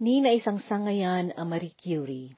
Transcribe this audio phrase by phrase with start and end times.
[0.00, 2.32] Ni na isang sangayan a Marie Curie.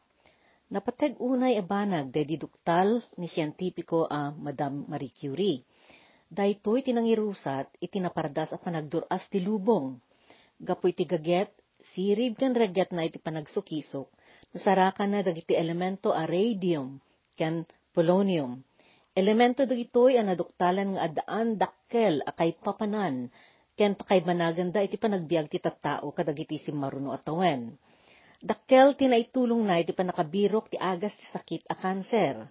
[0.74, 5.62] Napateg unay abanag dediduktal ni siyentipiko a Madam Marie Curie.
[6.27, 9.95] Daytoy tinangirusat itinapardas a panagduras ti lubong.
[10.59, 14.10] Gapoy ti gaget, sirib ken reget na iti panagsukisok,
[14.58, 16.99] nasarakan na dagiti elemento a radium
[17.39, 17.63] ken
[17.95, 18.59] polonium.
[19.15, 23.31] Elemento dagitoy a naduktalan nga adaan dakkel a kay papanan
[23.83, 27.75] ken pakaybanagan da iti panagbiag ti tattao kadagiti simmaruno at tawen.
[28.39, 32.46] Dakkel tinaitulong na iti panakabirok ti agas ti sakit a kanser.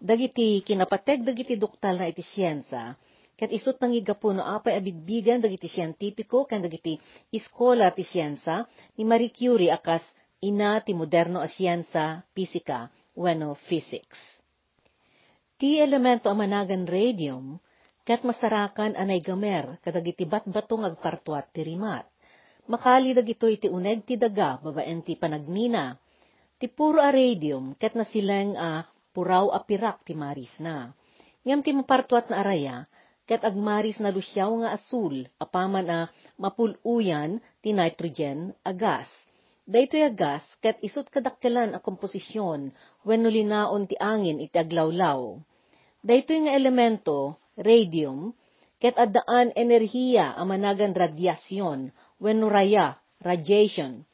[0.00, 2.96] Dagiti kinapateg dagiti duktal na iti siyensa,
[3.36, 6.96] ket isut nangigapo no apay abigbigan dagiti siyentipiko ken dagiti
[7.28, 8.64] iskola ti siyensa
[8.96, 10.00] ni Marie Curie akas
[10.40, 14.40] ina ti moderno a siyensa, pisika, wenno physics.
[15.60, 17.60] Ti elemento a managan radium,
[18.10, 22.10] ket masarakan anay gamer kadagiti batbatong agpartuat ti rimat
[22.70, 25.98] makali dagito iti uneg ti daga babaen ti panagmina.
[26.54, 30.94] Ti puro a radium ket nasileng a puraw a pirak ti maris na.
[31.42, 32.86] Ngam ti mapartuat na araya,
[33.26, 36.00] ket agmaris na lusyaw nga asul, apaman a
[36.38, 39.10] mapuluyan ti nitrogen a gas.
[39.66, 42.70] Daytoy a gas, ket isut kadakkelan a komposisyon,
[43.06, 45.40] wenno linaon ti angin iti aglawlaw.
[46.04, 48.32] Daytoy nga elemento, radium,
[48.80, 54.08] ket addaan enerhiya a managan radyasyon, wenno raya, radiation.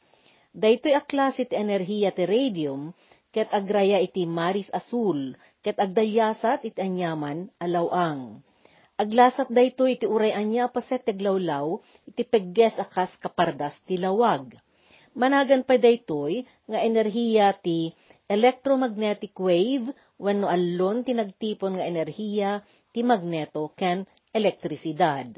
[0.51, 2.91] Daytoy a klase ti enerhiya ti radium,
[3.31, 8.43] ket agraya iti maris asul, ket agdalyasat iti anyaman alawang.
[8.97, 11.77] Aglasat daytoy iti uray anya paset ti aglawlaw,
[12.09, 14.57] iti pegges akas kapardas ti lawag.
[15.13, 17.93] Managan pa daytoy nga enerhiya ti
[18.25, 22.65] electromagnetic wave wenno allon ti nagtipon nga enerhiya
[22.97, 25.37] ti magneto ken elektrisidad.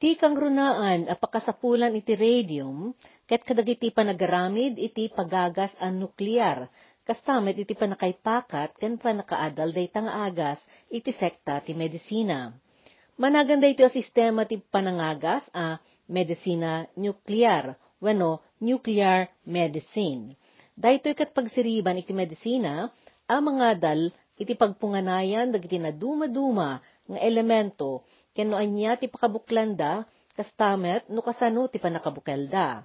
[0.00, 2.96] Ti kang runaan apakasapulan iti radium,
[3.28, 6.72] ket kadagiti panagaramid iti pagagas an nuklear,
[7.04, 10.56] kastamet iti panakaipakat ken panakaadal dayta nga agas
[10.88, 12.48] iti sekta ti medisina.
[13.20, 15.76] Managan dayto a sistema ti panangagas a
[16.08, 20.32] medisina nuklear, wenno nuclear medicine.
[20.80, 22.88] Daytoy kat pagsiriban iti medisina,
[23.28, 24.00] a mga dal
[24.36, 28.04] iti pagpunganayan dagiti na duma-duma nga elemento
[28.36, 30.04] ken no anya ti pakabuklanda
[30.36, 32.84] kastamet no kasano ti panakabukelda.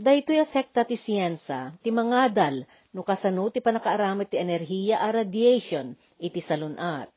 [0.00, 2.64] Daytoy a sekta ti siyensa ti mangadal
[2.96, 7.12] no kasano ti panakaaramid ti enerhiya a radiation iti salunat.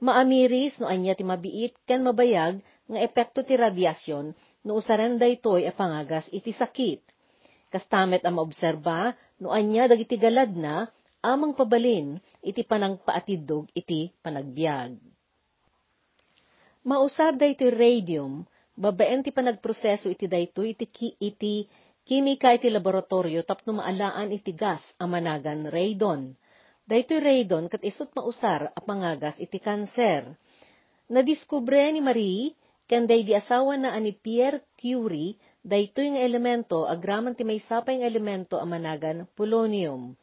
[0.00, 2.56] Maamiris no anya ti mabiit ken mabayag
[2.88, 4.32] nga epekto ti radyasyon
[4.64, 7.04] no usaren daytoy a pangagas iti sakit.
[7.68, 9.12] Kastamet a maobserba
[9.44, 10.88] no anya dagiti galad na
[11.20, 12.16] amang pabalin
[12.48, 14.96] iti panangpaatidog iti panagbiag.
[16.88, 20.88] Mausab daytoy radium, babaen ti panagproseso iti daytoy iti,
[21.20, 21.54] iti
[22.08, 26.32] kimika iti laboratorio tapno maalaan iti gas a managan radon.
[26.88, 30.32] Daytoy radon kat isut mausar a pangagas iti kanser.
[31.12, 32.56] Nadiskubre ni Marie
[32.88, 38.00] ken day di asawa na ani Pierre Curie daytoy nga elemento agraman ti may sapay
[38.00, 40.16] elemento a managan polonium.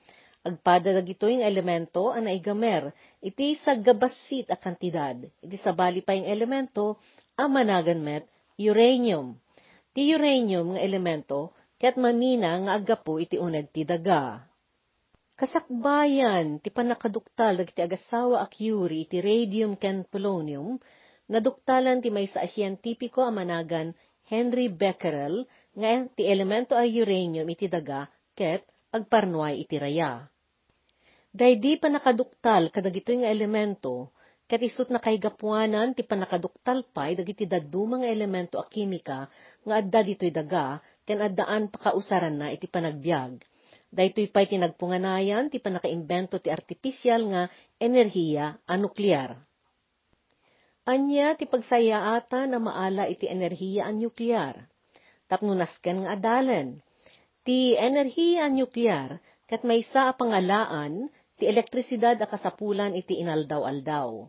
[0.46, 6.30] Agpada dagitoy nga elemento a naigamer, iti sa gabasit a kantidad, iti sabali pa yung
[6.30, 7.02] elemento
[7.34, 8.30] a managan met
[8.62, 9.42] uranium.
[9.90, 11.50] Ti uranium nga elemento,
[11.82, 14.46] ket mamina nga agapo iti uneg ti daga.
[15.34, 20.78] Kasakbayan, ti panakaduktal dagiti agasawa a curie iti radium ken polonium,
[21.26, 23.98] naduktalan ti may sa asyentipiko a managan
[24.30, 28.06] Henry Becquerel nga ti elemento a uranium iti daga
[28.38, 28.62] ket
[28.94, 30.35] agparnuay iti raya.
[31.36, 34.16] Daydi pa nakaduktal kadagitoy nga elemento,
[34.48, 39.28] ket isut na kay gapuanan ti panakaduktal pay dagiti daduma nga elemento a kimika
[39.68, 43.44] nga adda ditoy daga ken addaan pakausaran na iti panagbiag.
[43.92, 47.42] Daytoy pay tinagpunganayan ti panakaimbento ti artipisyal nga
[47.84, 49.36] enerhiya a nuklear.
[50.88, 54.72] Anya ti pagsayaata na maala iti enerhiya a nuklear.
[55.28, 56.80] Tapno nasken nga adalan.
[57.44, 59.20] Ti enerhiya a nuklear
[59.52, 64.28] ket maysa a pangalaan ti elektrisidad a kasapulan iti inaldaw-aldaw.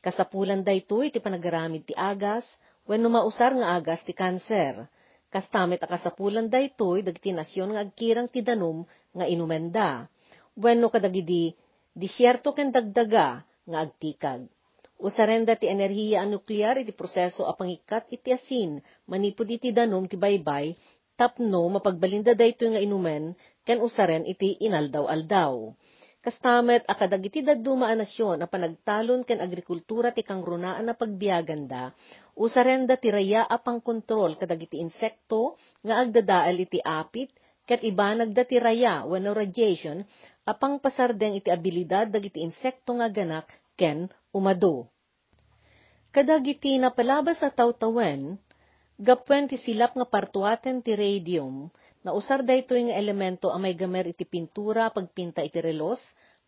[0.00, 2.46] Kasapulan daytoy iti panagaramid ti agas,
[2.88, 4.88] wenno mausar nga agas ti kanser.
[5.28, 10.08] Kastamit a kasapulan daytoy dagiti nasyon nga agkirang ti danum nga inumenda.
[10.56, 11.52] Wenno kadagidi
[11.92, 14.48] disyerto ken dagdaga nga agtikag.
[14.96, 20.16] Usarenda ti enerhiya a nuklear iti proseso a pangikat iti asin manipod iti danum ti
[20.16, 20.72] baybay
[21.20, 23.36] tapno mapagbalinda daytoy nga inumen
[23.68, 25.76] ken usaren iti inaldaw-aldaw
[26.26, 31.94] Kastamet akadag iti daduma nasyon a panagtalon ken agrikultura ti kangrunaan na pagbiaganda,
[32.34, 35.54] usarenda ti raya a pangkontrol kadag iti insekto
[35.86, 37.30] nga agdadaal iti apit,
[37.62, 40.02] ket ibanag da ti raya wenno radiation
[40.42, 43.46] apang pasardeng iti abilidad dagiti insekto nga ganak
[43.78, 44.90] ken umado.
[46.10, 48.34] Kadag iti napalabas sa tawtawen,
[48.98, 51.70] gapwen ti silap nga partuaten ti radium,
[52.06, 55.98] na usar daytoy nga elemento ang may gamer iti pintura pagpinta iti relos,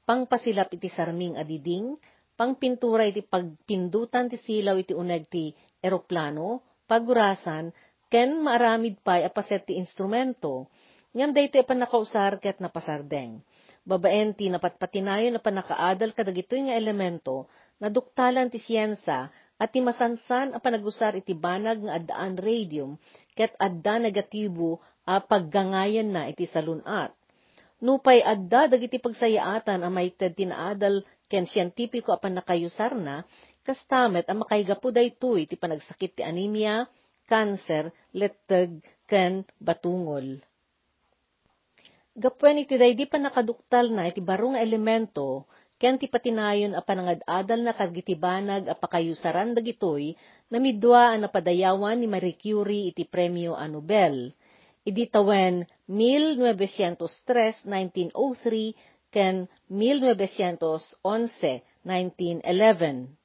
[0.06, 1.99] pangpasilap iti sarming adiding,
[2.38, 5.50] pangpintura iti pagpindutan ti silaw iti uneg ti
[5.82, 7.75] eroplano, pagurasan,
[8.06, 10.70] ken maaramid pay apaset ti instrumento.
[11.10, 13.43] Ngam daytoy pan nakausar ket napasardeng.
[13.82, 17.50] Babaen ti napatpatinayon na panakaadal kadagitoy nga elemento,
[17.82, 19.26] naduktalan ti siyensa,
[19.58, 22.94] at ti masansan a panagusar iti banag nga addaan radium,
[23.34, 24.78] ket adda negatibo
[25.08, 27.16] a paggangayan na iti salunat.
[27.81, 31.00] Nupay adda dagiti pagsayaatan a may tinaadal
[31.32, 33.25] ken siyentipiko apan nakayusar na,
[33.64, 36.84] kastamet a makaigapu daytoy ti panagsakit ti anemia,
[37.25, 40.44] cancer, letteg, ken batungol.
[42.19, 45.46] Gapwen iti daydi pa nakaduktal na iti barong elemento,
[45.78, 50.19] ken ti patinayon a panangadadal na kagitibanag a pakayusaran dagitoy,
[50.50, 54.34] namidwa a napadayawan ni Marie Curie iti premyo a Nobel
[54.88, 58.75] iditawen 1903, 1903,
[59.12, 63.19] ken 1911, 1911.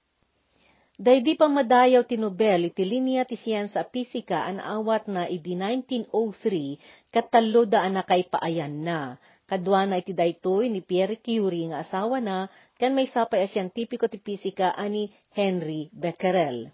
[0.94, 7.10] Daydi pa madayaw ti Nobel iti linya ti siyensa pisika an awat na idi 1903
[7.10, 9.18] kat talo da anakay paayan na.
[9.50, 12.45] Kadwa na iti daytoy ni Pierre Curie nga asawa na
[12.77, 16.69] ken may sapay a siyentipiko ti pisika ani Henry Becquerel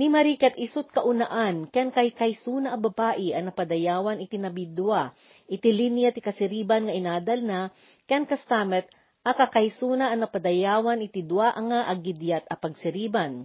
[0.00, 5.12] ni marikat isut kaunaan, ken kay kaysuna a babae a napadayawan iti nabidwa,
[5.44, 7.68] iti linya ti kasiriban nga inadal na,
[8.08, 8.88] ken kastamet,
[9.20, 13.44] aka kaysuna a napadayawan iti dua nga agidyat a pagsiriban.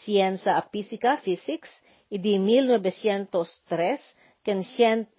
[0.00, 1.68] Siyensa a pisika, physics,
[2.08, 4.64] idi 1903, ken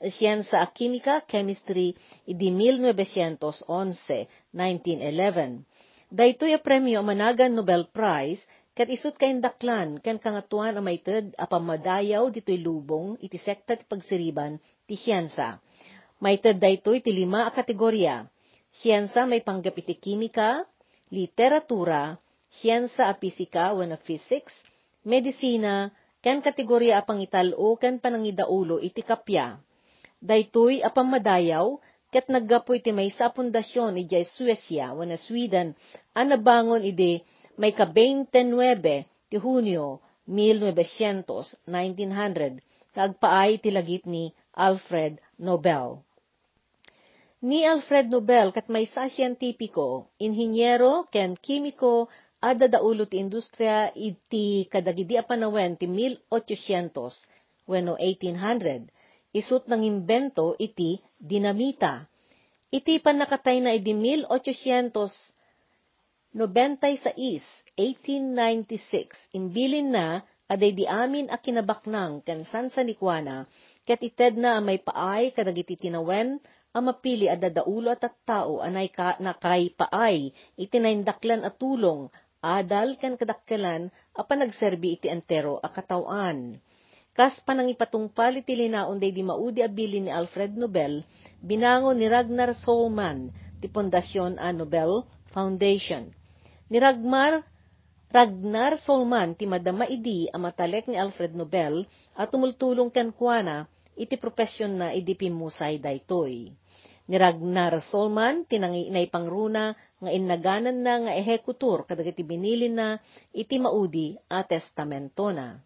[0.10, 1.94] siyensa a kimika, chemistry,
[2.26, 5.70] idi 1911, 1911.
[6.10, 8.42] Daytoy a premyo managan Nobel Prize
[8.74, 14.58] Kat isut kain daklan, kan kangatuan ang maited, apamadayaw dito'y lubong, iti sekta ti pagsiriban,
[14.90, 15.62] ti siyensa.
[16.18, 18.26] Maited daytoy ti lima a kategorya.
[18.74, 20.66] Siyensa may panggap iti kimika,
[21.14, 22.18] literatura,
[22.50, 24.66] siyensa a pisika when a physics,
[25.06, 25.94] medisina,
[26.26, 29.62] ken kategorya a pangitalo ken panangidaulo iti kapya.
[30.18, 31.78] Daytoy a pamadayaw,
[32.10, 35.78] ket naggapoy ti may sa pundasyon iti Suecia when a Sweden,
[36.18, 37.22] an nabangon ide
[37.58, 38.54] may ka-29
[39.30, 42.62] ti Hunyo 1900, 1900,
[42.96, 46.00] kagpaay tilagit ni Alfred Nobel.
[47.44, 52.08] Ni Alfred Nobel kat may sa siyentipiko, inhinyero ken kimiko
[52.40, 58.88] ada daulo ti industriya iti kadagidi a panawen ti 1800 wenno 1800
[59.34, 62.06] isut ng imbento iti dinamita.
[62.70, 65.43] Iti panakatay na iti 1800
[66.34, 67.14] 96,
[67.78, 73.46] 1896, imbilin na, aday di amin a kinabaknang kan san sanikwana,
[73.86, 76.42] ket ited na may paay kadagiti tinawen,
[76.74, 82.10] a mapili a dadaulo at at tao anay ka, nakay paay, itinaindaklan at tulong,
[82.42, 86.58] adal kan kadakkelan, a panagserbi iti entero a katawan.
[87.14, 91.06] Kas panangipatungpal iti linaon day di maudi abili ni Alfred Nobel,
[91.46, 93.30] binango ni Ragnar Solman,
[93.62, 96.23] ti Pondasyon a Nobel Foundation
[96.74, 97.46] Ni Ragmar
[98.10, 101.86] Ragnar Solman ti madama idi a matalek ni Alfred Nobel
[102.18, 106.50] at tumultulong ken kuana iti profesyon na idi pimusay daytoy.
[107.06, 112.98] Ni Ragnar Solman tinangi inay pangruna nga innaganan na nga ehekutor kadagiti binilin na
[113.30, 115.62] iti maudi a testamento na.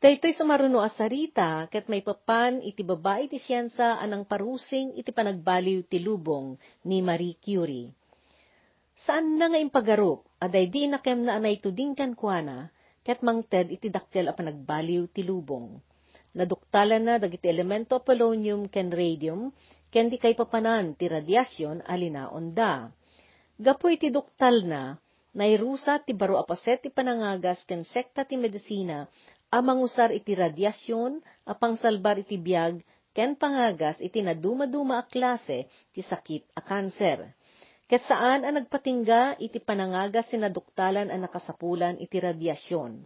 [0.00, 5.84] Daytoy sa maruno asarita, ket may papan iti babae ti siyensa anang parusing iti panagbaliw
[5.84, 6.56] ti lubong
[6.88, 7.99] ni Marie Curie.
[9.00, 12.68] Saan na nga impagarup, aday di na kem na anay tuding kan kuana,
[13.00, 15.80] ket mangted iti dakkel a panagbaliw ti lubong.
[16.36, 19.56] Naduktalan na dagiti elemento polonium ken radium,
[19.88, 22.92] ken di kay papanan ti radyasyon alina onda.
[23.56, 25.00] Gapoy ti duktal na,
[25.32, 29.08] nairusa ti baro apaset ti panangagas ken sekta ti medisina,
[29.48, 32.84] amang usar iti radyasyon, apang salbar iti biyag,
[33.16, 37.39] ken pangagas iti naduma-duma a klase ti sakit a kanser
[37.90, 43.02] Ket saan ang nagpatingga iti panangaga sinaduktalan ang nakasapulan iti radyasyon.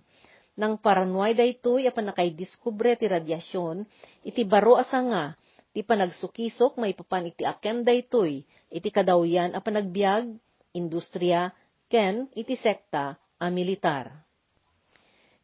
[0.60, 3.80] Nang paranway daytoy apan nakaydiskubre ti radyasyon,
[4.28, 5.24] iti baro asa nga,
[5.72, 10.28] ti panagsukisok may papan iti akem daytoy, iti kadawyan a panagbiag,
[10.76, 11.48] industriya,
[11.88, 14.12] ken iti sekta a militar.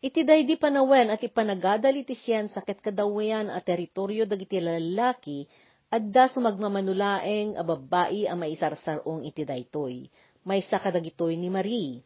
[0.05, 5.49] Iti daydi panawen at ipanagadal iti siyensa ket kadawyan a teritoryo dagiti lalaki
[5.91, 10.07] adda sumagmamanulaeng a babae a maisarsarong iti daytoy.
[10.47, 12.01] Maysa kadagitoy ni Marie.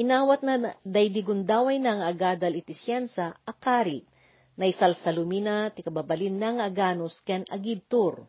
[0.00, 4.08] Inawat na daydi gundaway na nga agadal iti siyensa akarit
[4.58, 8.26] naisalsalumina ti kababalin na nga aganos ken agibtur.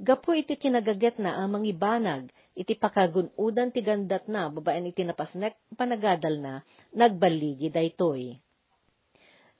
[0.00, 6.40] Gapo iti kinagaget na amang ibanag, iti pakagunudan ti gandat na, babaen iti napasnek panagadal
[6.40, 6.64] na,
[6.96, 8.40] nagbaligi daytoy.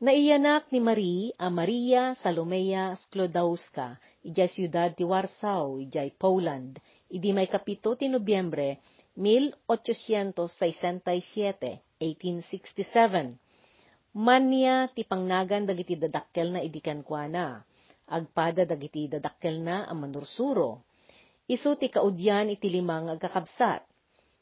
[0.00, 6.80] Naiyanak ni Marie a Maria Salomea Sklodowska, ijay siyudad ti Warsaw, ijay Poland,
[7.12, 8.80] idi may kapito ti Nobyembre,
[9.12, 10.40] 1867,
[12.00, 13.36] 1867
[14.16, 17.60] Manya ti pangnagan dagiti dadakkel na idikan kwa na.
[18.08, 20.80] Agpada dagiti dadakkel na ang manursuro.
[21.44, 23.84] Isu ti kaudyan iti limang agkakabsat.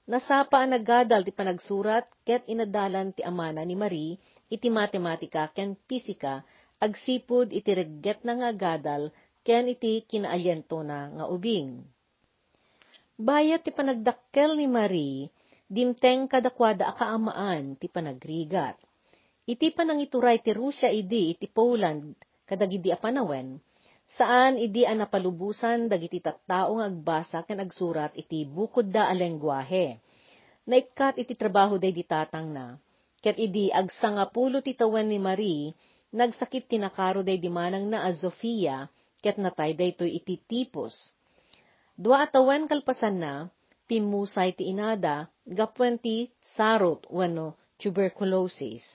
[0.09, 4.17] Nasapa ang nagadal ti panagsurat ket inadalan ti amana ni Marie
[4.49, 6.45] iti matematika ken pisika
[6.81, 9.13] agsipud iti regget na nga agadal
[9.47, 11.85] ken iti kinaalyento na nga ubing.
[13.19, 15.29] Bayat ti panagdakkel ni Marie,
[15.69, 18.79] dimteng kadakwada akaamaan ti panagrigat
[19.49, 22.13] Iti panangituray ti Rusya idi iti Poland
[22.45, 23.57] kadagidi a panawen,
[24.05, 29.97] saan idi a napalubusan dagiti tattao nga agbasa ken agsurat iti bukod da a lengguwahe.
[30.69, 32.77] Naikkat iti trabaho day ditatang na,
[33.23, 35.75] ket idi agsangapulo ti tawen ni Marie,
[36.15, 38.87] nagsakit tinakaro day di manang na a Zofia,
[39.21, 40.95] ket natay daytoy iti tipos.
[41.99, 43.35] Dua atawen kalpasan na,
[43.91, 48.87] pimusay ti inada, gapwen ti sarot wano tuberculosis.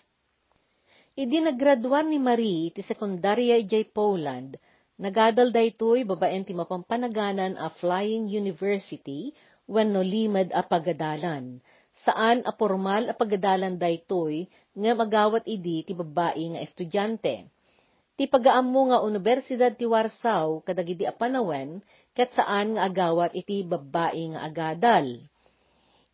[1.13, 4.57] Idi naggraduar ni Marie ti sekundarya ijay Poland,
[4.97, 9.35] nagadal daytoy babaen ti mapampanaganan a Flying University
[9.69, 11.61] wenno limad a pagadalan.
[11.93, 17.45] Saan a formal a pagadalan daytoy nga magawat idi ti babae nga estudyante.
[18.17, 21.85] Ti pagaammo nga Universidad ti Warsaw kadagidi a panawen
[22.17, 25.21] ket saan nga agawat iti babae nga agadal.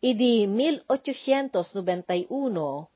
[0.00, 2.28] Idi 1891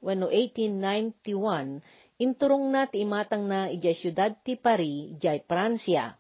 [0.01, 1.85] wenno 1891
[2.17, 6.17] inturong na ti imatang na ijay syudad ti Paris, ijay Pransya.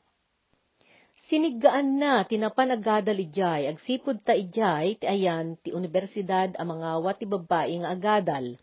[1.34, 7.74] Sinigaan na tinapanagadal ijay, agsipod ta ijay ti ayan ti universidad a mga ti babae
[7.82, 8.54] nga agadal.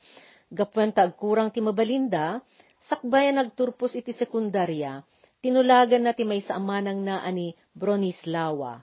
[0.48, 2.40] Gapwen ta agkurang ti mabalinda,
[2.88, 5.04] sakbayan nagturpos iti sekundarya,
[5.44, 8.80] tinulagan na ti may saamanang na ani Bronislawa.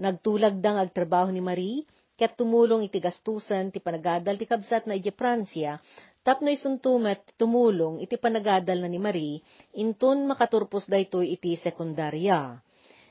[0.00, 1.84] Nagtulag dang agtrabaho ni Marie,
[2.16, 5.76] ket tumulong iti gastusan ti panagadal ti kabsat na iti Pransya,
[6.24, 9.44] tapno isuntumet tumulong iti panagadal na ni Marie,
[9.76, 12.64] intun makaturpos daytoy iti sekundarya.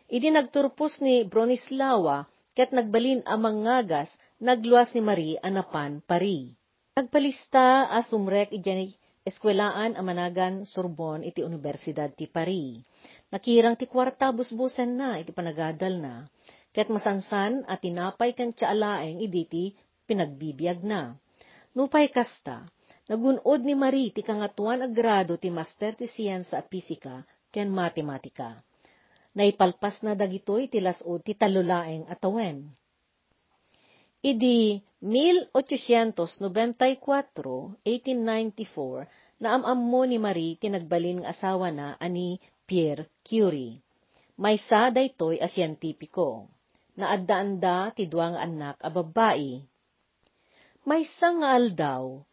[0.05, 6.53] Idi nagturpos ni Bronislawa, ket nagbalin amang ngagas, nagluwas ni Marie anapan pari.
[6.93, 8.95] Nagpalista as umrek iti
[9.25, 12.85] eskwelaan amanagan Sorbonne iti Universidad ti Paris.
[13.33, 16.15] Nakirang ti kwarta busbusen na iti panagadal na
[16.75, 19.71] ket masansan at tinapay kan tiyaalaeng iditi
[20.03, 21.15] pinagbibiyag na.
[21.71, 22.67] Nupay kasta,
[23.07, 28.59] nagunod ni Marie ti kangatuan a grado ti master ti siyensa a pisika ken matematika.
[29.35, 32.71] Naipalpas na dagitoy ti lasod ti talulaeng atawen.
[34.25, 36.25] Idi 1894,
[37.85, 43.83] 1894, naamammo ni Marie tinagbalin nga asawa na ani Pierre Curie.
[44.39, 46.49] Maysa daytoy a siyentipiko
[46.95, 49.61] na adda-anda ti duwang anak a babae.
[50.87, 52.23] Maysa nga aldaw,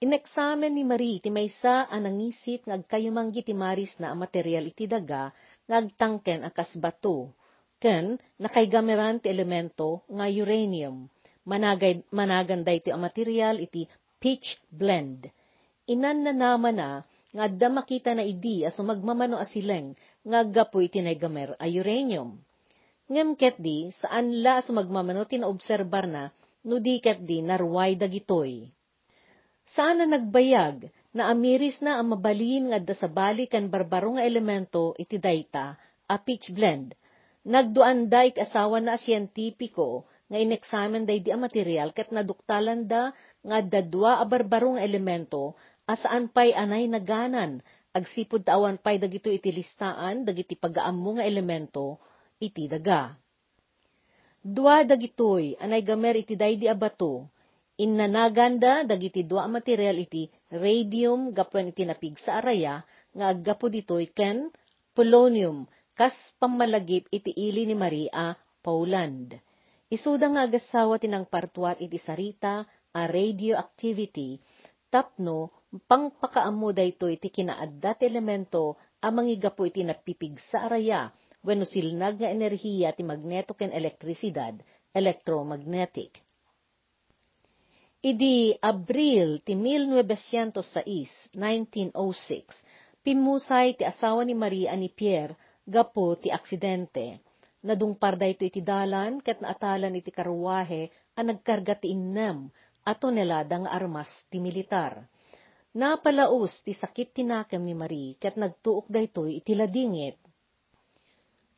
[0.00, 4.86] ineksamen ni Marie ti maysa a nangisit nga agkayumanggi ti maris na a material iti
[4.88, 5.30] daga
[5.66, 7.32] nga agtangken akas bato,
[7.82, 11.10] ken nakaigameran ti elemento nga uranium.
[11.42, 13.90] Managay, managan iti a material iti
[14.22, 15.26] pitch blend.
[15.90, 17.02] Inan na naman na
[17.34, 22.38] nga adda makita na idi as magmamano asileng nga gapoy tinaygamer a uranium
[23.12, 26.32] ngem ket di, saan la sumagmamano tinaobserbar na,
[26.64, 28.64] no di ket di narway dagitoy.
[29.76, 34.24] Saan na nagbayag, na amiris na ang mabalin nga da sa bali kan barbaro nga
[34.24, 35.76] elemento iti dayta,
[36.08, 36.96] a pitch blend.
[37.44, 43.12] Nagduan da asawa na siyentipiko nga ineksamen day di a material ket naduktalan da
[43.44, 45.52] nga dadwa a barbaro nga elemento
[45.84, 47.60] asaan pay anay naganan
[47.92, 52.00] agsipud tawan pay dagito iti listaan dagiti pagaammo nga elemento
[52.40, 53.12] iti daga.
[54.42, 57.30] Dua dagitoy, anay gamer iti daydi abato,
[57.80, 62.84] innanaganda dagiti dua material iti radium gapwen iti napig sa araya,
[63.16, 64.52] nga aggapo ditoy ken
[64.92, 65.64] polonium
[65.96, 69.36] kas pamalagip iti ili ni Maria Poland.
[69.92, 72.64] Isuda nga agasawa tinang partuat iti sarita
[72.96, 74.40] a radioactivity
[74.92, 75.52] tapno
[75.88, 81.12] pangpakaammo dayto iti kinaadda ti elemento a mangigapo iti napipig sa araya
[81.44, 84.60] wenno silnag nga enerhiya ti magneto ken elektrisidad
[84.92, 86.20] electromagnetic.
[88.02, 97.22] Idi Abril ti 1906, 1906, pimusay ti asawa ni Maria ni Pierre gapo ti aksidente
[97.62, 102.50] nadungpar dayto iti dalan ket naatalan iti karwahe a nagkarga ti innem
[102.82, 105.06] a tonelada nga armas ti militar.
[105.72, 110.18] Napalaos ti sakit tinakam ni Marie ket nagtuok daytoy iti ladingit.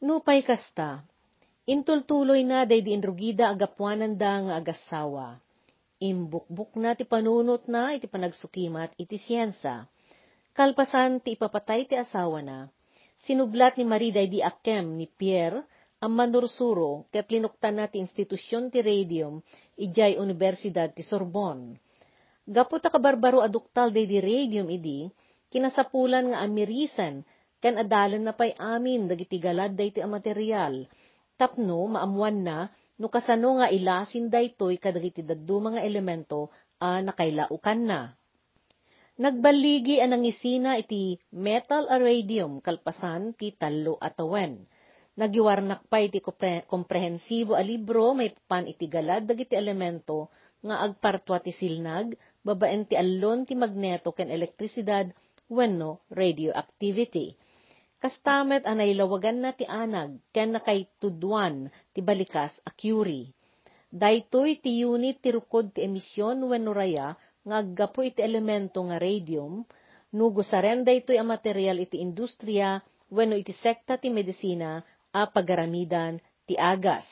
[0.05, 1.01] Nupay kasta,
[1.65, 5.41] intultuloy na day di inrugida agapuanan da nga agasawa.
[6.03, 9.87] Imbukbuk na ti panunot na iti panagsukimat iti siyensa.
[10.51, 12.67] Kalpasan ti ipapatay ti asawa na,
[13.23, 15.63] sinublat ni Marie day di akem ni Pierre
[16.03, 19.39] ang manursuro ket linuktan na ti institusyon ti radium
[19.79, 21.79] ijay Universidad ti Sorbonne.
[22.45, 25.09] Gapo ta kabarbaro aduktal day di radium idi,
[25.49, 27.23] kinasapulan nga amirisan
[27.63, 30.85] ken adalan na pay amin dagiti galad dayti a material.
[31.39, 32.69] Tapno maamuan na
[33.01, 38.01] no kasano nga ilasin daytoy kadagiti daddu mga elemento a nakailaukan na.
[39.15, 44.67] Nagbaligi anang isina iti metal a radium kalpasan ti talo atawen
[45.15, 46.19] Nagiwarnak pa iti
[46.67, 52.99] komprehensibo a libro may pan iti galad dagiti elemento nga agpartwa ti silnag, babaen ti
[52.99, 55.15] allon ti magneto ken elektrisidad
[55.47, 57.39] wenno radioactivity.
[58.03, 63.33] Kastamet anay lawagan na ti anag ken nakay tudwan ti balikas a curie.
[63.95, 67.15] Daytoy ti unit ti rukod ti emisyon wenno raya
[67.47, 69.63] nga aggapo iti elemento nga radium,
[70.17, 72.83] nugo saren daytoy a material iti industriya
[73.15, 74.83] wenno iti sekta ti medisina
[75.15, 77.07] a pagaramidan ti agas.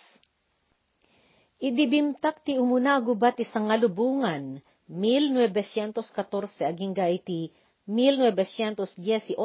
[1.63, 4.59] Idibimtak ti umunago ba ti sangalubungan
[4.91, 7.55] 1914 aging iti
[7.87, 9.39] 1918,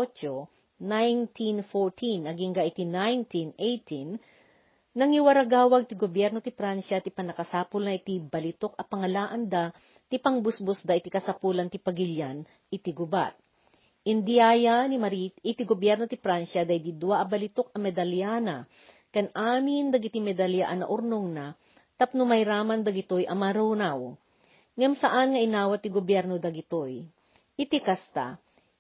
[0.78, 8.84] 1914 aging iti 1918, nangiwaragawag ti gobyerno ti Pransya ti panakasapul na iti balitok a
[8.86, 9.74] pangalaan da
[10.06, 13.34] ti pangbusbus da iti kasapulan ti pagilyan iti gubat.
[14.08, 18.64] Indiyaya ni Marit iti gobyerno ti Pransya day di dua abalitok a medalyana,
[19.12, 21.52] kan amin dagiti medalya na urnong na,
[22.00, 24.14] tapno may raman dagitoy amarunaw.
[24.78, 27.02] Ngam saan nga inawat ti gobyerno dagitoy.
[27.58, 28.38] Iti kasta,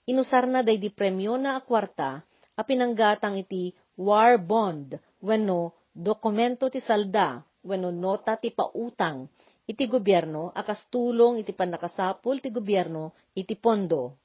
[0.07, 2.23] inusar na day di premyo na akwarta,
[2.57, 9.27] a pinanggatang iti war bond, wenno dokumento ti salda, wenno nota ti pautang,
[9.67, 14.15] iti gobyerno, akas tulong iti panakasapul ti gobyerno, iti pondo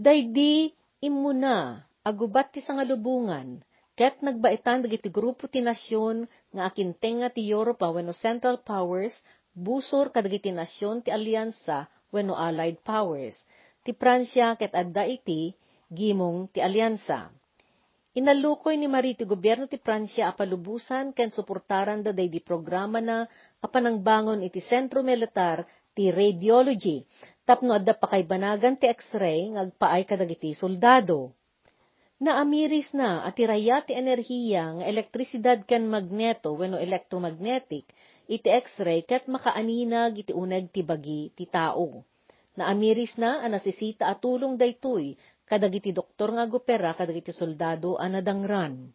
[0.00, 0.72] Daydi
[1.04, 3.60] imuna, agubat ti sangalubungan,
[3.92, 6.24] ket nagbaitan dagiti grupo ti nasyon
[6.56, 9.12] nga akintenga ti Europa wenno Central Powers,
[9.52, 11.84] busor kadagiti nasyon ti alyansa
[12.16, 13.36] wenno Allied Powers.
[13.90, 15.50] Ti Pransya ket adda iti
[15.90, 17.26] gimong ti alyansa.
[18.14, 23.26] Inalukoy ni Marie ti gobyerno ti Pransya a palubusan ken suportaran da di programa na
[23.58, 27.02] apanangbangon iti sentro militar ti radiology
[27.42, 31.34] tapno adda pa kay banagan ti x-ray ngagpaay kadagiti soldado.
[32.22, 37.90] Naamiris na at iraya ti enerhiya nga elektrisidad ken magneto wenno electromagnetic
[38.30, 42.06] iti x-ray ket makaaninag iti uneg ti bagi ti tao.
[42.60, 42.76] Na
[43.40, 45.16] a nasisita a tulong daytoy
[45.48, 48.92] kadagiti doktor nga gopera kadagiti soldado a nadangran.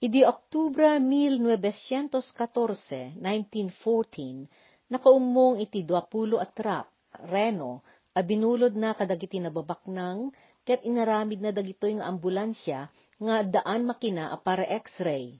[0.00, 4.48] Idi Oktubra 1914, 1914,
[4.90, 6.90] Nakaumong iti duapulo at trap,
[7.30, 10.34] reno, abinulod na kadagiti nababaknang,
[10.66, 12.90] ket inaramid na dagitoy nga ambulansya,
[13.22, 15.38] nga daan makina para x-ray.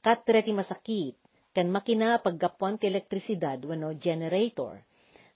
[0.00, 1.12] Ti masakit,
[1.52, 4.80] ken makina paggapuan ti elektrisidad wano generator.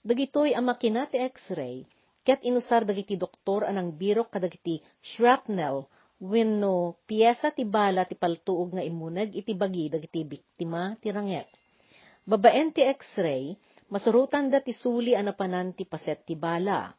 [0.05, 1.81] Dagitoy ang makina ti x-ray,
[2.21, 5.89] ket inusar dagiti doktor anang birok kadagiti shrapnel
[6.21, 11.49] wenno piyesa ti bala ti paltuog nga imunag iti bagi dagiti biktima ti ranget.
[12.21, 13.57] Babaen ti x-ray,
[13.89, 16.93] masurutan da ti suli anapanan ti paset ti bala.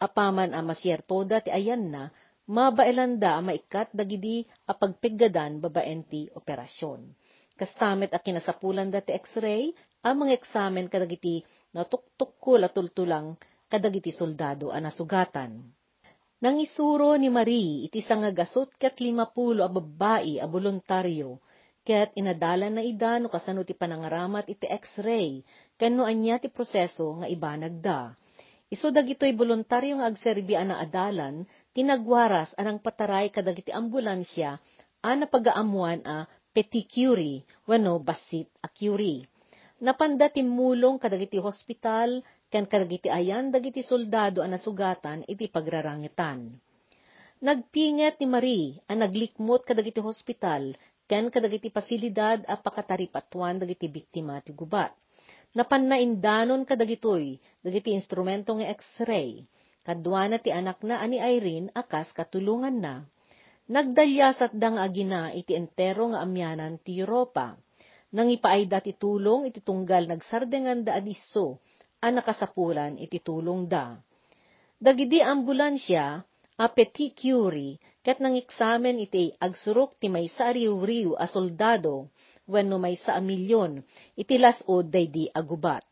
[0.00, 2.08] Apaman a masyerto da ti ayan na,
[2.48, 7.04] mabailan da maikat dagidi a pagpiggadan babaen ti operasyon.
[7.56, 13.38] Kastamet a kinasapulan da ti x-ray, ang mga eksamen kadagiti natuktukkol at tultulang
[13.70, 15.62] kadagiti soldado a nasugatan.
[16.36, 21.40] Nang isuro ni Marie iti sangagasot kat limapulo a babae a voluntaryo,
[21.86, 25.38] Ket inadalan na ida no kasano ti panangaramat iti x-ray,
[25.78, 28.10] kano anya ti proseso nga ibanag da.
[28.66, 34.58] Iso dagitoy voluntaryo nga agserbi na adalan, tinagwaras anang pataray kadagiti ambulansya
[34.98, 39.30] a napagaamuan a peticuri wano basit a curie.
[39.76, 46.56] Napanda timulong kadagiti hospital ken kadagiti ayan dagiti soldado a nasugatan iti pagrarangitan.
[47.44, 50.72] Nagpinget ni Marie a naglikmot kadagiti hospital
[51.04, 54.96] ken kadagiti pasilidad a pakataripatuan dagiti biktima ti gubat
[55.56, 59.40] napannaindanon kadagitoy, dagiti instrumento nga x-ray.
[59.80, 62.94] Kadwana ti anak na ani Irene akas katulungan na.
[63.72, 67.56] Nagdalyasat dang agina iti entero nga amyanan ti Europa.
[68.16, 71.60] Nang ipaayda ti tulong iti tunggal nagsardengan da adiso,
[72.00, 74.00] ang nakasapulan iti tulong da.
[74.80, 76.24] Dagidi ambulansya,
[76.56, 82.08] a petit curie, kat nang eksamen iti agsurok ti may sa riw-riw a soldado,
[82.48, 83.84] wenno may sa milyon,
[84.16, 85.84] itilas o daydi agubat.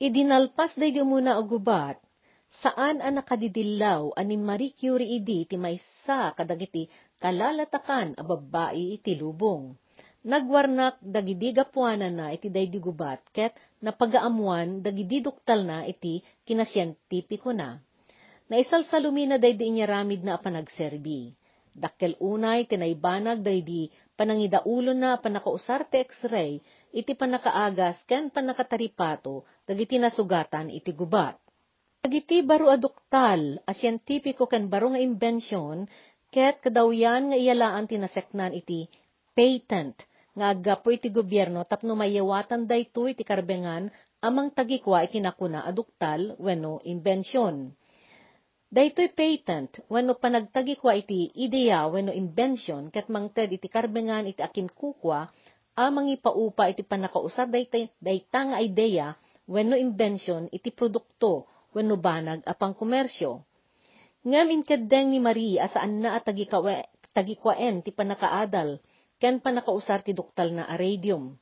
[0.00, 2.00] Idinalpas daydi muna agubat,
[2.48, 5.76] saan ang nakadidilaw ani Marie Curie idi ti may
[6.08, 6.88] sa kadagiti
[7.20, 9.76] kalalatakan a babae iti lubong.
[10.22, 17.82] Nagwarnak dagidi gapuanan na iti daydi gubat ket napagaamuan dagidi duktal na iti kinasiyentipiko na.
[18.46, 21.34] Naisalsalumina daydi inyaramid na apanagserbi.
[21.74, 26.62] Dakkel unay tinaybanag daydi panangidaulo na panakausar ti x-ray,
[26.94, 31.34] iti panakaagas ken panakataripato, dagiti nasugatan iti gubat.
[31.98, 35.90] Dagiti baro aduktal, a siyentipiko ken baro nga imbensyon,
[36.30, 38.86] ket kadawyan nga iyalaan tinaseknan iti
[39.34, 39.96] patent,
[40.32, 43.92] nga agapo iti gobyerno tapno mayawatan daytoy iti karbengan
[44.22, 47.74] amang tagikwa iti nakuna aduktal wenno imbensyon.
[48.72, 54.72] Daytoy patent, wano panagtagi kwa iti ideya wano invention, kat mangted iti karbengan iti akin
[54.72, 55.28] kukwa,
[55.76, 59.12] amang ipaupa iti panakausar daytay, dayta nga ideya,
[59.44, 61.44] wano invention iti produkto,
[61.76, 63.44] wano banag apang komersyo.
[64.24, 66.24] Ngam inkadeng ni Marie asaan na at
[67.12, 68.80] tagikwaen ti panakaadal,
[69.22, 71.38] ken panakausar ti duktal na aradium.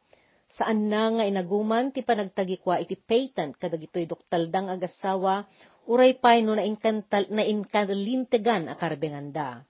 [0.52, 5.48] Saan na nga inaguman ti panagtagikwa iti patent kadagitoy duktal dang agasawa
[5.88, 9.64] uray pay no na inkantal, na inkalintegan a karbenganda.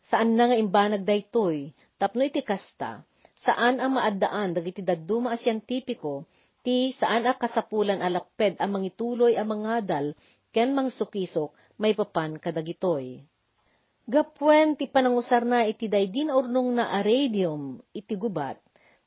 [0.00, 3.04] Saan na nga imbanag daytoy, tapno iti kasta,
[3.44, 6.24] saan ang maadaan dagiti dadduma a siyentipiko,
[6.64, 10.16] ti saan a kasapulan alaped ang mangituloy a mangadal,
[10.50, 13.22] ken mangsukisok, may papan kadagitoy.
[14.10, 18.58] Gapwen ti panangusar na iti daydin urnong na aradium, iti gubat,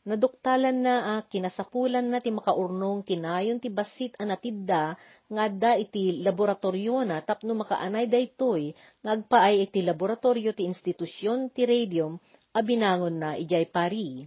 [0.05, 4.93] Naduktalan na a, kinasapulan na ti makaurnong tinayon ti basit anatidda
[5.33, 8.69] nga da iti laboratorio na tapno makaanay daytoy
[9.01, 12.21] nga agpaay iti laboratorio ti institusyon ti radium
[12.53, 14.21] a binangon na ijay pari.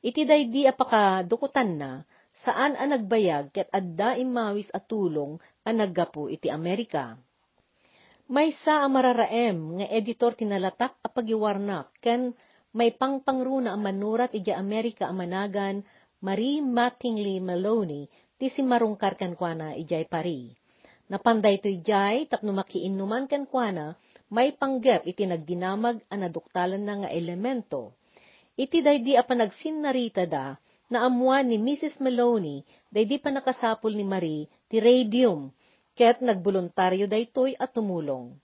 [0.00, 1.90] Iti daydi apakadukutan na
[2.32, 5.36] saan a nagbayag ket adda imawis at tulong
[5.68, 7.20] a naggapu iti Amerika.
[8.28, 12.36] May sa amararaem nga editor tinalatak a pagiwarnak ken
[12.76, 15.80] may pangpangruna ang manurat ija Amerika amanagan
[16.20, 18.04] Marie Mattingly Maloney
[18.36, 20.52] ti si marungkar kan kuana ijay pari.
[21.08, 23.96] Napanday to ijay tapno makiinuman kan kuana
[24.28, 27.96] may panggep iti nagdinamag ang naduktalan na nga elemento.
[28.60, 30.52] Iti daydi apan nagsinnarita da
[30.92, 31.96] na amuan ni Mrs.
[32.04, 32.60] Maloney
[32.92, 35.48] daydi pa nakasapol ni Marie ti radium
[35.98, 38.38] ket nagbuluntaryo daytoy at tumulong.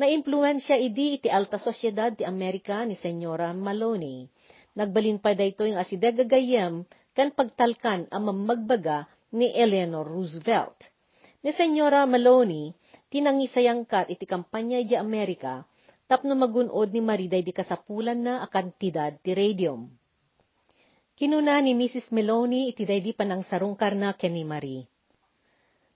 [0.00, 4.24] Na-impluensya idi iti alta sosyedad ti Amerika ni Senyora Maloney.
[4.72, 9.04] Nagbalin pa dayto yung asidega gayam kan pagtalkan ang mamagbaga
[9.36, 10.88] ni Eleanor Roosevelt.
[11.44, 12.72] Ni Senyora Maloney,
[13.12, 15.68] tinangisayangkat iti kampanya di Amerika,
[16.08, 19.84] tapno magunod ni Mariday di kasapulan na a kantidad ti radium.
[21.12, 22.08] Kinuna ni Mrs.
[22.16, 24.88] Maloney iti daydi panang sarungkar na ken ni Marie.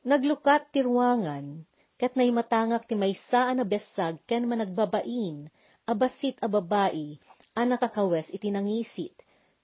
[0.05, 1.65] Naglukat ti ruangan,
[1.97, 5.49] ket nay matangak ti maysa na besag ken managbabain,
[5.89, 7.17] abasit a babae,
[7.57, 9.17] a nakakawes iti nangisit,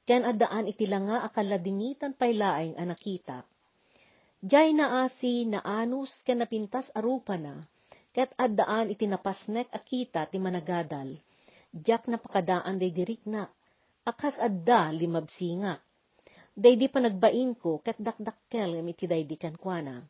[0.09, 3.45] ken addaan iti langa akaladingitan paylaeng a nakita.
[4.41, 7.61] Diyay na asi na anus ken napintas arupa na,
[8.17, 11.21] ket addaan iti napasnek akita ti managadal,
[11.69, 13.53] diyak napakadaan day diriknak,
[14.09, 15.85] akas adda limabsinga.
[16.57, 20.01] Daydi pa nagbain ko, ket dakdakkel iti daydi kan kuana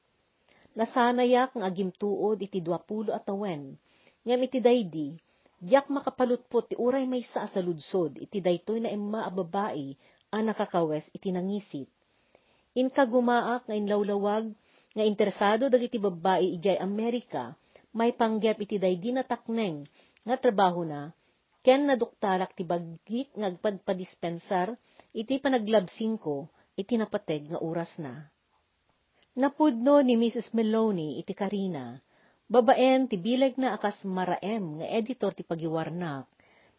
[0.78, 3.74] Nasanayak nga agimtuod iti dwapulo at awen.
[4.22, 5.08] Ngam iti daydi,
[5.58, 7.60] diyak makapalutpot ti uray may sa sa
[8.16, 9.98] iti daytoy na emma a babae,
[10.30, 11.90] a nakakawes iti nangisit.
[12.78, 14.54] Inka gumaak nga inlawlawag,
[14.94, 17.58] nga interesado dagiti babae ijay Amerika,
[17.90, 19.82] may panggep iti daydi na takneng,
[20.22, 21.10] nga trabaho na,
[21.66, 23.50] ken naduktalak ti bagit nga
[25.10, 26.46] iti panaglabsing ko,
[26.78, 28.30] iti napateg nga oras na.
[29.38, 30.50] Napudno ni Mrs.
[30.50, 31.94] Maloney iti Karina,
[32.50, 36.26] Babaen ti bilag na akas maraem nga editor ti pagiwarnak.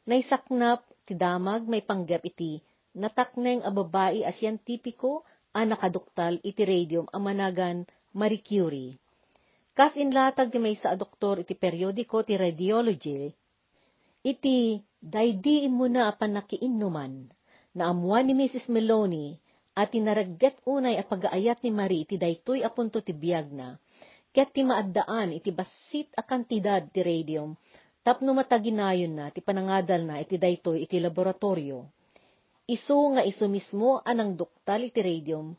[0.03, 2.59] Naisaknap ti damag may panggap iti
[2.91, 5.23] natakneng a babae a siyentipiko
[5.55, 8.99] a nakaduktal iti radium a managan Marie Curie.
[9.71, 13.31] Kas inlatag ti may sa doktor iti periodiko ti radiology,
[14.27, 17.31] iti daydiin mo na apan nakiinuman,
[17.79, 18.67] na amuan ni Mrs.
[18.67, 19.39] Meloni
[19.71, 23.79] at tinaragget unay a pagaayat ni Marie iti daytoy apunto ti biyag na,
[24.36, 27.55] ket ti maaddaan iti basit a kantidad ti radium,
[28.03, 31.88] tapno mataginayon na ti panangadal na iti daytoy iti laboratorio.
[32.67, 35.55] Isu nga isu mismo anang doktal iti radium,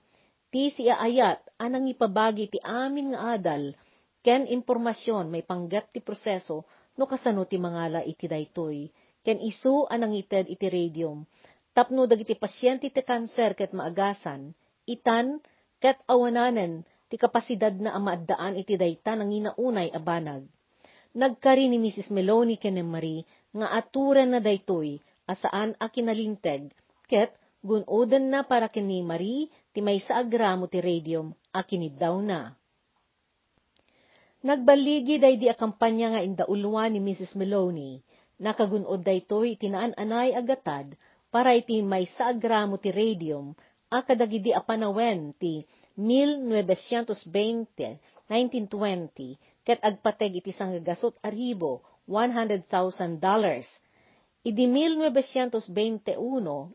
[0.53, 3.73] ti siaayat anang ipabagi ti amin nga adal,
[4.21, 6.69] ken impormasyon may panggap ti proseso
[7.01, 8.93] no kasano ti mangala iti daytoy,
[9.25, 11.25] ken isu anang ited iti radium,
[11.73, 14.53] tapno dagiti pasyente ti kanser ket maagasan,
[14.85, 15.41] itan
[15.81, 20.45] ket awananen ti kapasidad na amaaddaan iti dayta nang inaunay a banag.
[21.13, 22.09] Nagkari ni Mrs.
[22.09, 24.97] Meloni ken ni Marie nga aturen na daytoy
[25.29, 26.73] asaan a kinalinteg
[27.05, 32.57] ket gunoden na para kini Marie ti may sa agramo ti radium a kiniddaw na.
[34.43, 37.39] Nagbaligi day di a kampanya nga indaulwan ni Mrs.
[37.39, 38.03] Meloni,
[38.43, 40.99] nakagunod daytoy tinaan-anay agatad
[41.33, 43.57] para iti may sa agramo ti radium
[43.89, 45.65] a kadagidi a panawen ti
[45.97, 47.97] 1920,
[48.29, 52.65] 1920, ket agpateg iti sanggagasot aribo, $100,000.
[54.43, 56.19] Idi 1921,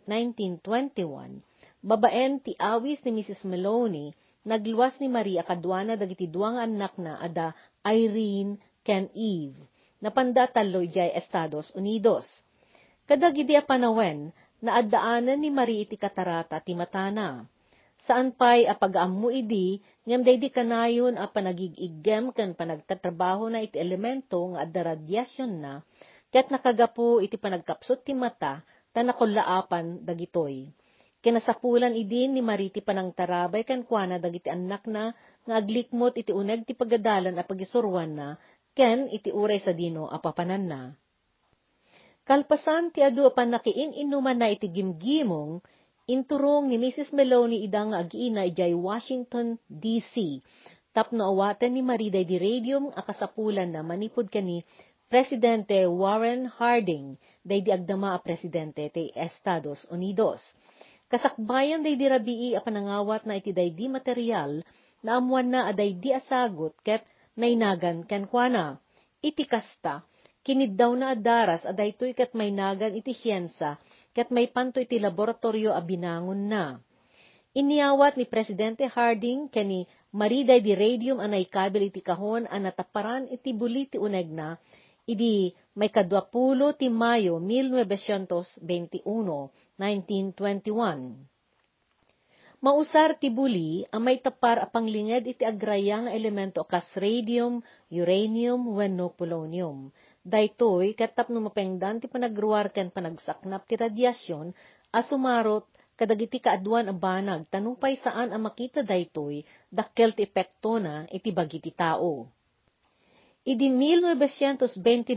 [0.08, 1.44] 1921,
[1.84, 3.44] babaen ti awis ni Mrs.
[3.44, 4.16] Meloni,
[4.48, 7.52] nagluwas ni Maria kadwana dagiti duwang anak na ada
[7.84, 8.56] Irene
[8.88, 9.60] ken Eve,
[10.00, 12.24] napanda taloy jay Estados Unidos.
[13.04, 17.46] Kadagidi a panawen, naaddaanan ni Marie iti katarata ti matana.
[17.98, 24.38] Saan pa'y apagaammo idi, ngam day di kanayon a panagigigem kan panagtatrabaho na iti elemento
[24.54, 25.82] nga adda radyasyon na,
[26.30, 28.62] ket nakagapu iti panagkapsot ti mata,
[28.94, 30.70] tanakulaapan dagitoy.
[31.18, 35.10] Kinasapulan idin ni Marie ti panangtarabay kan kuana dagiti anak na
[35.44, 38.28] nga aglikmot iti uneg ti pagadalan a pagisurwan na,
[38.78, 40.82] ken iti uray sa dino a papanan na.
[42.28, 45.64] Kalpasan ti adu apan nakiin inuman na iti gimgimong,
[46.12, 47.16] inturong ni Mrs.
[47.16, 50.44] Meloni idang agiina ijay Washington, D.C.
[50.92, 54.68] Tapno awatan ni Mariday di radium akasapulan na manipod kani
[55.08, 57.16] Presidente Warren Harding,
[57.48, 60.44] day di agdama a presidente ti Estados Unidos.
[61.08, 64.68] Kasakbayan day di rabii a panangawat na iti day di material
[65.00, 67.08] na amuan na aday di asagot ket
[67.40, 68.84] nainagan ken kuana.
[69.24, 70.04] Iti kasta,
[70.48, 73.76] kiniddaw na adaras aday to'y kat may nagan iti siyensa,
[74.16, 76.80] kat may panto iti laboratorio a binangon na.
[77.52, 79.84] Iniyawat ni Presidente Harding kani
[80.16, 84.56] mariday di radium anay kabil iti kahon a nataparan iti buli ti uneg na,
[85.04, 91.28] idi may kadwapulo ti Mayo 1921, 1921.
[92.58, 97.62] Mausar ti buli ang may tapar a panglinged iti agraya nga elemento kas radium,
[97.94, 99.94] uranium, wenno polonium.
[100.28, 104.52] Daytoy katap no mapengdan ti panagruar ken panagsaknap ti radyasyon
[104.92, 105.64] a sumarot
[105.96, 111.64] kadagiti kaadwan a banag tanupay saan a makita daytoy dakkel ti epekto na iti bagi
[111.64, 112.28] ti tao.
[113.48, 115.16] Idi 1929,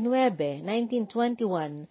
[0.63, 1.91] 1921,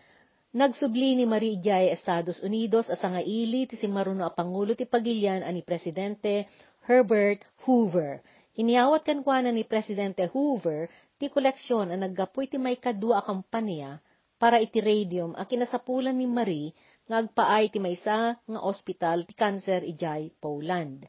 [0.49, 4.87] Nagsubli ni Marie Jay Estados Unidos as nga ili ti si maruno a pangulo ti
[4.87, 6.47] pagilyan ani Presidente
[6.87, 8.23] Herbert Hoover.
[8.57, 13.99] Iniyawat kan kuana ni Presidente Hoover ti koleksyon ang naggapoy ti may kadua kampanya
[14.39, 16.71] para iti radium a kinasapulan ni Marie
[17.11, 21.03] nga agpaay ti maysa nga ospital ti cancer ijay Poland.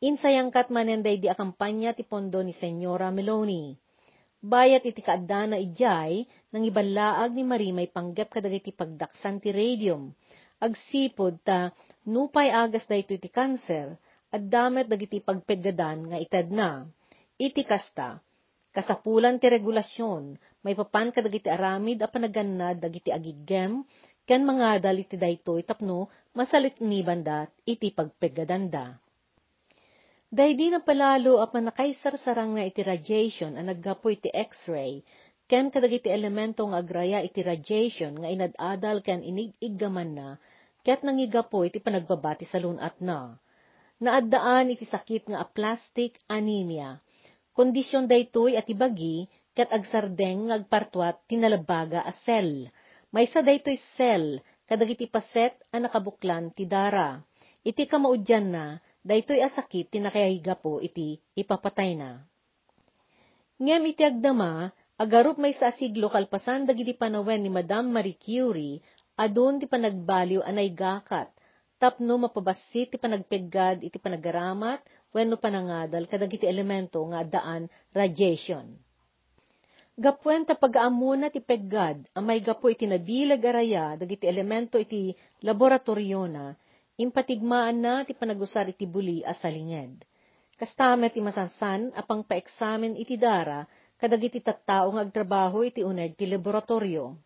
[0.00, 3.76] Insayang kat manenday di a kampanya ti pondo ni Senyora Meloni
[4.44, 10.12] bayat iti kaadda na ijay, nang ibalaag ni Marie may panggap kadagiti pagdaksan ti radium.
[10.60, 11.72] Agsipod ta,
[12.04, 13.96] nupay agas da ito iti kanser,
[14.28, 16.84] at damet dagiti pagpeggadan nga ited na.
[17.40, 18.20] Iti kasta,
[18.74, 20.34] kasapulan ti regulasyon,
[20.66, 23.86] may papan kadagiti aramid a panagannad dagiti agigem,
[24.26, 28.98] ken mga dal iti daytoy tapno masalit ni banda iti pagpeggadanda.
[30.34, 35.06] Dahil na palalo at manakaysar-sarang na iti radiation ang naggapo iti x-ray,
[35.46, 40.28] ken kadagiti elemento nga agraya iti radiation nga inadadal ken iniggaman na,
[40.82, 43.38] ket nangigapo iti panagbabati sa lunat na.
[44.02, 46.98] Naaddaan iti sakit nga aplastic anemia.
[47.54, 52.66] Kondisyon daytoy at ibagi, ket agsardeng agpartuat tinalabaga a cell.
[53.14, 57.22] Maysa daytoy cell, kadagiti paset a nakabuklan ti dara.
[57.62, 62.26] Iti kamaudyan na, daytoy asakit tinakayahiga po iti ipapatay na.
[63.62, 68.82] Ngem iti agdama, agarup may sa asiglo kalpasan dagiti panawen ni Madame Marie Curie,
[69.14, 71.30] adon ti panagbaliw anay gakat,
[71.84, 74.80] tapno mapabasit ti panagpeggad iti panagaramat,
[75.12, 78.72] wenno panangadal kadagiti elemento nga daan radiation.
[79.92, 85.12] Gapwen ta pag-aamuna ti peggad, amay gapo iti nabilag araya, dagiti elemento iti
[85.44, 86.56] laboratorio na,
[86.96, 90.00] impatigmaan na ti panagusar iti buli asalinged.
[90.56, 93.60] Kastamet ti masansan, apang pa-examen iti dara,
[94.00, 97.20] kadagiti tattao nga agtrabaho iti uneg ti laboratorio.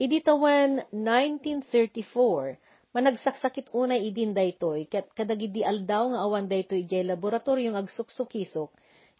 [0.00, 7.72] Idi tawen 1934, managsaksakit unay idin daytoy, ket kadagidi aldaw nga awan daytoy ijay laboratorio
[7.72, 8.70] nga agsuksukisok,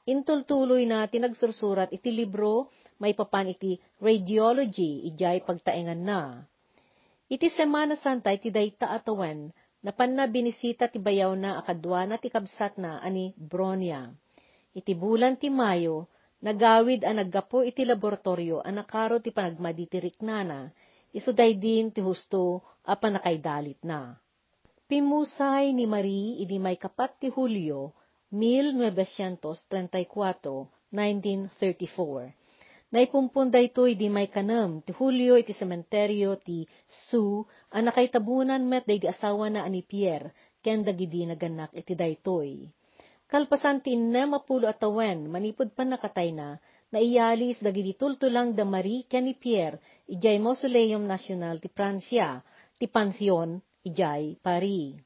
[0.08, 6.48] Intultuloy na tinagsursurat iti libro, may papan iti radiology, ijay pagtaengan na.
[7.28, 9.52] Iti Semana Santa iti dayta atawen,
[9.84, 14.08] napan na binisita ti bayaw na akadwa na ti kabsat na ani Bronia.
[14.72, 16.08] Iti bulan ti Mayo,
[16.40, 20.60] nagawid a naggapo iti laboratorio a nakaro ti panagmaditirik na na,
[21.14, 24.16] isuday din ti husto a panakaidalit na.
[24.88, 27.92] Pimusay ni Marie idi may kapat ti Hulyo,
[28.32, 30.00] 1934,
[30.92, 32.38] 1934.
[32.88, 38.96] Naipumpunday ito di may kanam, ti Julio iti sementeryo ti Su, ang nakaitabunan met day
[38.96, 40.32] di asawa na ani Pierre,
[40.64, 42.64] ken dagidi naganak iti daytoy.
[43.28, 46.56] Kalpasan ti nemapulo atawen, manipod pa nakatay na,
[46.92, 52.40] naiyalis dagidi tultulang da Marie ken ni Pierre, ijay Mausoleum National ti Pransya,
[52.78, 54.96] ti Pantheon, ijay Paris.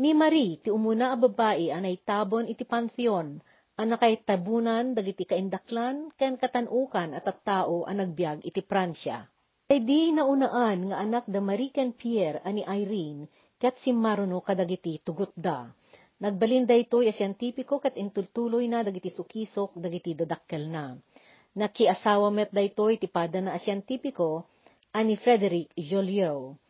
[0.00, 3.36] Ni Marie, ti umuna a babae anay tabon iti pansyon,
[3.76, 9.28] anakay tabunan dagiti kaindaklan, ken katanukan at at tao ang nagbiag iti Pransya.
[9.68, 13.28] Ay di naunaan nga anak da Marie Pierre ani Irene,
[13.60, 15.68] kat si Maruno kadagiti tugot da.
[16.20, 21.00] Nagbalinda ito ya siyentipiko kat intultuloy na dagiti sukisok dagiti dadakkel na.
[21.56, 24.44] Nakiasawa met da ito iti pada na asyentipiko
[24.92, 26.60] ani Frederic Joliot.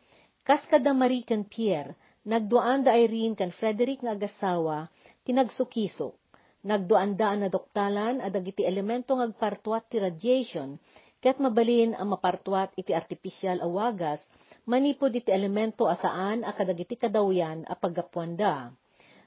[0.47, 4.87] Kas kada Marie ken Pierre, Nagduan da Irene kan Frederick nga agasawa,
[5.25, 6.13] tinagsukisok.
[6.61, 10.77] Nagduan da na doktalan adagiti elemento nga agpartuat ti radiation,
[11.17, 14.21] ket mabalin ang mapartuat iti artificial awagas,
[14.69, 18.37] manipod iti elemento asaan a kadagiti kadawyan a paggapuan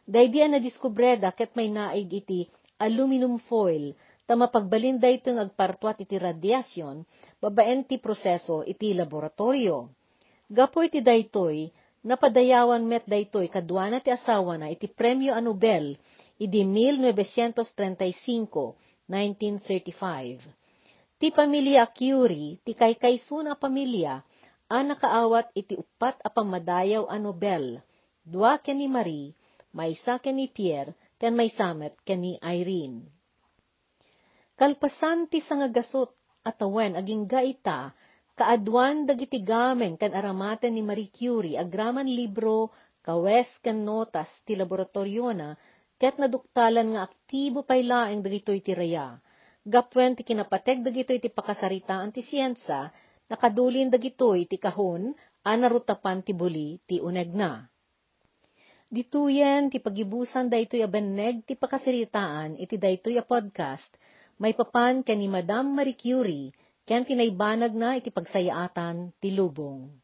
[0.07, 0.21] da.
[0.21, 3.95] Daydi na diskubreda ket may naig iti aluminum foil,
[4.27, 7.05] ta mapagbalin da ito agpartuat iti radiation,
[7.41, 9.89] babaen ti proseso iti laboratorio.
[10.49, 11.73] Gapo iti daytoy,
[12.05, 15.97] napadayawan met daytoy kadwana ti asawa na iti premyo a Nobel
[16.41, 18.77] idi 1935,
[19.09, 20.41] 1935.
[21.21, 24.23] Ti pamilya Curie, ti kaykayso pamilya,
[24.69, 27.81] a nakaawat iti upat a pamadayaw a Nobel,
[28.25, 29.35] dua ken ni Marie,
[29.75, 33.11] maysa ken ni Pierre, ken may samet ken ni Irene.
[34.55, 36.15] Kalpasan ti sangagasot
[36.47, 37.91] atawen aging gaita,
[38.39, 42.71] kaadwan dagiti gamen kan aramaten ni Marie Curie agraman libro
[43.03, 45.59] kawes ken notas ti laboratorio na
[45.99, 49.19] ket naduktalan nga aktibo pay laeng dagitoy ti raya.
[49.65, 52.95] Gapwen ti kinapateg dagitoy ti pakasaritaan ti siyensa
[53.27, 57.74] nakadulin dagitoy ti kahon anarutapan ti buli ti uneg na.
[58.95, 63.91] Dituyen ti pagibusan daytoy a beneg ti pakasaritaan iti daytoy a podcast
[64.39, 66.55] may papan ken ni Madame Marie Curie
[66.87, 70.04] ken tinaybanag na iti pagsayaatan ti lubong.